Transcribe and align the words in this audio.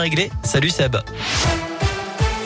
réglé. 0.00 0.30
Salut 0.42 0.70
Seb. 0.70 0.96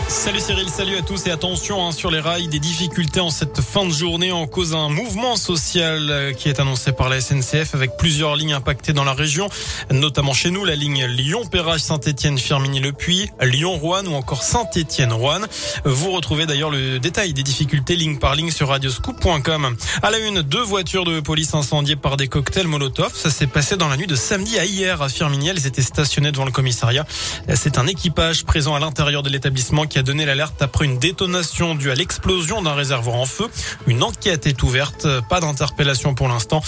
Salut 0.09 0.41
Cyril, 0.41 0.71
salut 0.71 0.97
à 0.97 1.03
tous 1.03 1.27
et 1.27 1.31
attention 1.31 1.87
hein, 1.87 1.93
sur 1.93 2.11
les 2.11 2.19
rails, 2.19 2.49
des 2.49 2.59
difficultés 2.59 3.21
en 3.21 3.29
cette 3.29 3.61
fin 3.61 3.85
de 3.85 3.91
journée 3.91 4.33
en 4.33 4.47
cause 4.47 4.71
d'un 4.71 4.89
mouvement 4.89 5.37
social 5.37 6.09
euh, 6.11 6.33
qui 6.33 6.49
est 6.49 6.61
annoncé 6.61 6.93
par 6.93 7.11
la 7.11 7.21
SNCF 7.21 7.75
avec 7.75 7.99
plusieurs 7.99 8.35
lignes 8.35 8.55
impactées 8.55 8.95
dans 8.95 9.05
la 9.05 9.13
région, 9.13 9.51
notamment 9.93 10.33
chez 10.33 10.51
nous 10.51 10.65
la 10.65 10.77
ligne 10.77 11.05
Lyon-Perrache, 11.05 11.83
Saint-Étienne, 11.83 12.39
Firminy-le-Puy, 12.39 13.31
Lyon-Rouen 13.43 14.07
ou 14.07 14.15
encore 14.15 14.43
Saint-Étienne-Rouen. 14.43 15.43
Vous 15.85 16.11
retrouvez 16.11 16.47
d'ailleurs 16.47 16.71
le 16.71 16.99
détail 16.99 17.35
des 17.35 17.43
difficultés 17.43 17.95
ligne 17.95 18.19
par 18.19 18.35
ligne 18.35 18.51
sur 18.51 18.69
radioscoop.com. 18.69 19.77
À 20.03 20.11
la 20.11 20.19
une, 20.21 20.41
deux 20.41 20.63
voitures 20.63 21.05
de 21.05 21.21
police 21.21 21.53
incendiées 21.53 21.97
par 21.97 22.17
des 22.17 22.29
cocktails 22.29 22.67
Molotov. 22.67 23.15
Ça 23.15 23.31
s'est 23.31 23.47
passé 23.47 23.77
dans 23.77 23.89
la 23.89 23.99
nuit 23.99 24.07
de 24.07 24.17
samedi 24.17 24.59
à 24.59 24.65
hier 24.65 25.03
à 25.03 25.11
Firminy. 25.11 25.49
Elles 25.49 25.67
étaient 25.67 25.83
stationnées 25.83 26.33
devant 26.33 26.47
le 26.47 26.51
commissariat. 26.53 27.07
C'est 27.55 27.77
un 27.77 27.87
équipage 27.87 28.47
présent 28.47 28.75
à 28.75 28.81
l'intérieur 28.81 29.23
de 29.23 29.29
l'établissement 29.29 29.85
qui 29.85 29.98
a 29.99 30.03
donné 30.03 30.25
l'alerte 30.25 30.63
après 30.63 30.85
une 30.85 30.99
détonation 30.99 31.75
due 31.75 31.91
à 31.91 31.95
l'explosion 31.95 32.63
d'un 32.63 32.75
réservoir 32.75 33.17
en 33.17 33.27
feu. 33.27 33.49
Une 33.87 34.03
enquête 34.03 34.47
est 34.47 34.63
ouverte. 34.63 35.07
Pas 35.29 35.41
d'interpellation 35.41 36.15
pour 36.15 36.29
l'instant. 36.29 36.63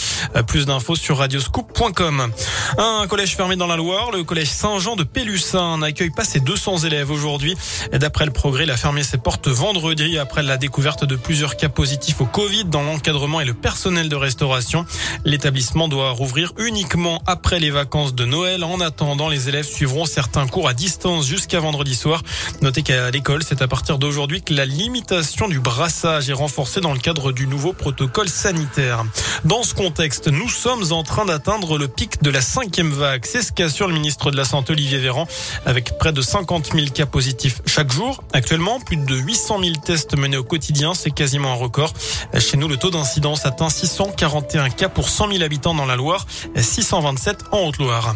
Plus 0.47 0.67
d'infos 0.67 0.97
sur 0.97 1.19
radioscoop.com. 1.19 2.33
Un 2.79 3.07
collège 3.07 3.37
fermé 3.37 3.57
dans 3.57 3.67
la 3.67 3.77
Loire, 3.77 4.11
le 4.11 4.25
collège 4.25 4.51
Saint-Jean 4.51 4.97
de 4.97 5.05
Pélussin 5.05 5.79
n'accueille 5.79 6.11
pas 6.11 6.25
ses 6.25 6.41
200 6.41 6.79
élèves 6.79 7.11
aujourd'hui. 7.11 7.57
D'après 7.93 8.25
le 8.25 8.33
progrès, 8.33 8.65
il 8.65 8.71
a 8.71 8.77
fermé 8.77 9.03
ses 9.03 9.19
portes 9.19 9.49
vendredi 9.49 10.19
après 10.19 10.43
la 10.43 10.57
découverte 10.57 11.05
de 11.05 11.17
plusieurs 11.17 11.57
cas 11.57 11.69
positifs 11.69 12.21
au 12.21 12.27
Covid 12.27 12.65
dans 12.65 12.83
l'encadrement 12.83 13.41
et 13.41 13.45
le 13.45 13.55
personnel 13.55 14.09
de 14.09 14.17
restauration. 14.17 14.85
L'établissement 15.25 15.89
doit 15.89 16.11
rouvrir 16.11 16.53
uniquement 16.59 17.23
après 17.27 17.61
les 17.61 17.71
vacances 17.71 18.15
de 18.15 18.25
Noël. 18.25 18.65
En 18.65 18.81
attendant, 18.81 19.29
les 19.29 19.49
élèves 19.49 19.67
suivront 19.67 20.05
certains 20.05 20.47
cours 20.47 20.69
à 20.69 20.75
distance 20.75 21.27
jusqu'à 21.27 21.61
vendredi 21.61 21.95
soir. 21.95 22.23
Notez 22.63 22.83
qu'à 22.83 23.11
c'est 23.41 23.61
à 23.61 23.69
partir 23.69 23.99
d'aujourd'hui 23.99 24.41
que 24.43 24.55
la 24.55 24.65
limitation 24.65 25.47
du 25.47 25.61
brassage 25.61 26.31
est 26.31 26.35
renforcée 26.35 26.81
dans 26.81 26.93
le 26.93 26.99
cadre 26.99 27.33
du 27.33 27.47
nouveau 27.47 27.73
protocole 27.73 28.29
sanitaire. 28.29 29.05
Dans 29.45 29.63
ce 29.63 29.75
contexte, 29.75 30.29
nous 30.29 30.49
sommes 30.49 30.93
en 30.93 31.03
train 31.03 31.27
d'atteindre 31.27 31.77
le 31.77 31.87
pic 31.87 32.23
de 32.23 32.31
la 32.31 32.41
cinquième 32.41 32.91
vague. 32.91 33.25
C'est 33.27 33.43
ce 33.43 33.53
qu'assure 33.53 33.89
le 33.89 33.95
ministre 33.95 34.31
de 34.31 34.37
la 34.37 34.45
Santé 34.45 34.73
Olivier 34.73 34.99
Véran 34.99 35.29
avec 35.67 35.99
près 35.99 36.13
de 36.13 36.23
50 36.23 36.73
000 36.73 36.87
cas 36.95 37.07
positifs 37.07 37.61
chaque 37.67 37.93
jour. 37.93 38.25
Actuellement, 38.33 38.81
plus 38.81 38.97
de 38.97 39.15
800 39.15 39.61
000 39.63 39.75
tests 39.85 40.17
menés 40.17 40.39
au 40.39 40.45
quotidien. 40.45 40.95
C'est 40.95 41.11
quasiment 41.11 41.53
un 41.53 41.57
record. 41.57 41.93
Chez 42.39 42.57
nous, 42.57 42.69
le 42.69 42.79
taux 42.79 42.91
d'incidence 42.91 43.45
atteint 43.45 43.69
641 43.69 44.71
cas 44.71 44.89
pour 44.89 45.09
100 45.09 45.33
000 45.33 45.43
habitants 45.43 45.75
dans 45.75 45.87
la 45.87 45.97
Loire, 45.97 46.27
627 46.57 47.45
en 47.53 47.67
Haute-Loire. 47.67 48.15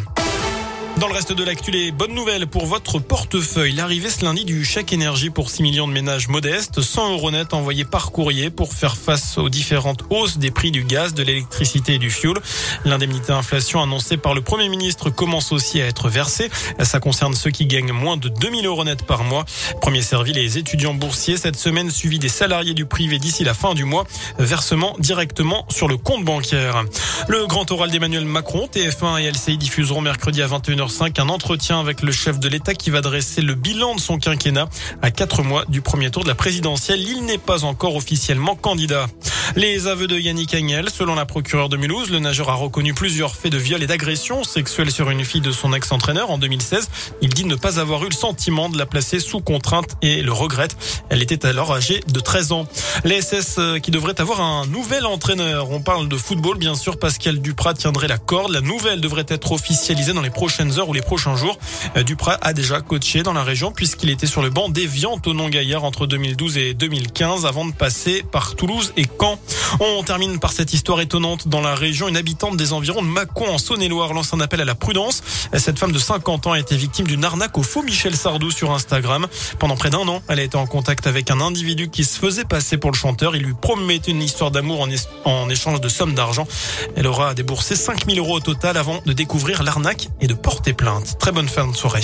Dans 1.05 1.09
le 1.09 1.17
reste 1.17 1.33
de 1.33 1.43
l'actu, 1.43 1.69
les 1.69 1.91
bonnes 1.91 2.15
nouvelles 2.15 2.47
pour 2.47 2.65
votre 2.65 2.97
portefeuille. 2.97 3.73
L'arrivée 3.73 4.09
ce 4.09 4.25
lundi 4.25 4.43
du 4.43 4.65
chèque 4.65 4.91
énergie 4.91 5.29
pour 5.29 5.51
6 5.51 5.61
millions 5.61 5.87
de 5.87 5.93
ménages 5.93 6.29
modestes, 6.29 6.81
100 6.81 7.11
euros 7.11 7.29
net 7.29 7.53
envoyés 7.53 7.85
par 7.85 8.11
courrier 8.11 8.49
pour 8.49 8.73
faire 8.73 8.97
face 8.97 9.37
aux 9.37 9.49
différentes 9.49 10.03
hausses 10.09 10.39
des 10.39 10.49
prix 10.49 10.71
du 10.71 10.83
gaz, 10.83 11.13
de 11.13 11.21
l'électricité 11.21 11.93
et 11.93 11.97
du 11.99 12.09
fioul. 12.09 12.39
L'indemnité 12.85 13.33
inflation 13.33 13.83
annoncée 13.83 14.17
par 14.17 14.33
le 14.33 14.41
Premier 14.41 14.67
ministre 14.67 15.11
commence 15.11 15.51
aussi 15.51 15.79
à 15.79 15.85
être 15.85 16.09
versée. 16.09 16.49
Ça 16.81 16.99
concerne 16.99 17.35
ceux 17.35 17.51
qui 17.51 17.67
gagnent 17.67 17.91
moins 17.91 18.17
de 18.17 18.27
2000 18.27 18.65
euros 18.65 18.83
net 18.83 19.05
par 19.05 19.23
mois. 19.23 19.45
Premier 19.81 20.01
servi 20.01 20.33
les 20.33 20.57
étudiants 20.57 20.95
boursiers 20.95 21.37
cette 21.37 21.55
semaine, 21.55 21.91
suivi 21.91 22.17
des 22.17 22.29
salariés 22.29 22.73
du 22.73 22.87
privé 22.87 23.19
d'ici 23.19 23.43
la 23.43 23.53
fin 23.53 23.75
du 23.75 23.83
mois. 23.83 24.05
Versement 24.39 24.95
directement 24.97 25.67
sur 25.69 25.87
le 25.87 25.97
compte 25.97 26.25
bancaire. 26.25 26.83
Le 27.27 27.45
grand 27.45 27.69
oral 27.69 27.91
d'Emmanuel 27.91 28.25
Macron, 28.25 28.67
TF1 28.73 29.21
et 29.21 29.29
LCI 29.29 29.59
diffuseront 29.59 30.01
mercredi 30.01 30.41
à 30.41 30.47
21h 30.47 30.94
un 31.01 31.29
entretien 31.29 31.79
avec 31.79 32.01
le 32.01 32.11
chef 32.11 32.39
de 32.39 32.47
l'État 32.47 32.73
qui 32.73 32.89
va 32.89 33.01
dresser 33.01 33.41
le 33.41 33.53
bilan 33.53 33.95
de 33.95 33.99
son 33.99 34.17
quinquennat 34.17 34.69
à 35.01 35.11
quatre 35.11 35.43
mois 35.43 35.65
du 35.67 35.81
premier 35.81 36.09
tour 36.09 36.23
de 36.23 36.29
la 36.29 36.35
présidentielle. 36.35 37.01
Il 37.01 37.25
n'est 37.25 37.37
pas 37.37 37.65
encore 37.65 37.95
officiellement 37.95 38.55
candidat. 38.55 39.07
Les 39.55 39.87
aveux 39.87 40.07
de 40.07 40.17
Yannick 40.17 40.53
Agnel, 40.53 40.89
selon 40.89 41.15
la 41.15 41.25
procureure 41.25 41.69
de 41.69 41.77
Mulhouse, 41.77 42.09
le 42.09 42.19
nageur 42.19 42.49
a 42.49 42.55
reconnu 42.55 42.93
plusieurs 42.93 43.35
faits 43.35 43.51
de 43.51 43.57
viol 43.57 43.81
et 43.83 43.87
d'agression 43.87 44.43
sexuelle 44.43 44.91
sur 44.91 45.09
une 45.09 45.23
fille 45.23 45.41
de 45.41 45.51
son 45.51 45.73
ex-entraîneur 45.73 46.31
en 46.31 46.37
2016. 46.37 46.89
Il 47.21 47.29
dit 47.29 47.45
ne 47.45 47.55
pas 47.55 47.79
avoir 47.79 48.03
eu 48.03 48.09
le 48.09 48.15
sentiment 48.15 48.69
de 48.69 48.77
la 48.77 48.85
placer 48.85 49.19
sous 49.19 49.39
contrainte 49.39 49.95
et 50.01 50.21
le 50.21 50.33
regrette. 50.33 50.75
Elle 51.09 51.21
était 51.21 51.45
alors 51.45 51.73
âgée 51.73 52.01
de 52.07 52.19
13 52.19 52.51
ans. 52.51 52.67
Les 53.03 53.21
SS 53.21 53.55
euh, 53.59 53.79
qui 53.79 53.91
devraient 53.91 54.19
avoir 54.19 54.41
un 54.41 54.65
nouvel 54.65 55.05
entraîneur. 55.05 55.71
On 55.71 55.81
parle 55.81 56.07
de 56.07 56.17
football, 56.17 56.57
bien 56.57 56.75
sûr. 56.75 56.97
Pascal 56.97 57.39
Duprat 57.39 57.75
tiendrait 57.75 58.07
la 58.07 58.17
corde. 58.17 58.51
La 58.51 58.61
nouvelle 58.61 58.99
devrait 58.99 59.25
être 59.27 59.51
officialisée 59.51 60.13
dans 60.13 60.21
les 60.21 60.29
prochaines 60.29 60.79
heures 60.79 60.89
ou 60.89 60.93
les 60.93 61.01
prochains 61.01 61.35
jours. 61.35 61.57
Euh, 61.95 62.03
Duprat 62.03 62.37
a 62.41 62.53
déjà 62.53 62.81
coaché 62.81 63.23
dans 63.23 63.33
la 63.33 63.43
région 63.43 63.71
puisqu'il 63.71 64.09
était 64.09 64.27
sur 64.27 64.41
le 64.41 64.49
banc 64.49 64.69
d'Evian 64.69 65.19
au 65.25 65.33
non-gaillard 65.33 65.83
entre 65.83 66.07
2012 66.07 66.57
et 66.57 66.73
2015 66.73 67.45
avant 67.45 67.65
de 67.65 67.73
passer 67.73 68.23
par 68.31 68.55
Toulouse 68.55 68.93
et 68.97 69.05
Caen. 69.19 69.34
On 69.79 70.03
termine 70.03 70.39
par 70.39 70.51
cette 70.51 70.73
histoire 70.73 71.01
étonnante 71.01 71.47
dans 71.47 71.61
la 71.61 71.75
région. 71.75 72.07
Une 72.07 72.17
habitante 72.17 72.57
des 72.57 72.73
environs 72.73 73.01
de 73.01 73.07
Mâcon 73.07 73.47
en 73.47 73.57
Saône-et-Loire 73.57 74.13
lance 74.13 74.33
un 74.33 74.39
appel 74.39 74.61
à 74.61 74.65
la 74.65 74.75
prudence. 74.75 75.21
Cette 75.53 75.79
femme 75.79 75.91
de 75.91 75.99
50 75.99 76.47
ans 76.47 76.53
a 76.53 76.59
été 76.59 76.75
victime 76.75 77.07
d'une 77.07 77.23
arnaque 77.23 77.57
au 77.57 77.63
faux 77.63 77.83
Michel 77.83 78.15
Sardou 78.15 78.51
sur 78.51 78.71
Instagram. 78.71 79.27
Pendant 79.59 79.75
près 79.75 79.89
d'un 79.89 80.07
an, 80.07 80.21
elle 80.27 80.39
a 80.39 80.43
été 80.43 80.57
en 80.57 80.67
contact 80.67 81.07
avec 81.07 81.31
un 81.31 81.41
individu 81.41 81.89
qui 81.89 82.05
se 82.05 82.19
faisait 82.19 82.45
passer 82.45 82.77
pour 82.77 82.91
le 82.91 82.97
chanteur. 82.97 83.35
Il 83.35 83.43
lui 83.43 83.53
promettait 83.53 84.11
une 84.11 84.21
histoire 84.23 84.51
d'amour 84.51 84.87
en, 85.25 85.49
échange 85.49 85.81
de 85.81 85.89
sommes 85.89 86.13
d'argent. 86.13 86.47
Elle 86.95 87.07
aura 87.07 87.33
déboursé 87.33 87.75
5000 87.75 88.19
euros 88.19 88.37
au 88.37 88.39
total 88.39 88.77
avant 88.77 89.01
de 89.05 89.13
découvrir 89.13 89.63
l'arnaque 89.63 90.09
et 90.21 90.27
de 90.27 90.33
porter 90.33 90.73
plainte. 90.73 91.17
Très 91.19 91.31
bonne 91.31 91.49
fin 91.49 91.67
de 91.67 91.75
soirée. 91.75 92.03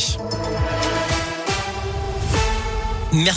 Merci. 3.14 3.30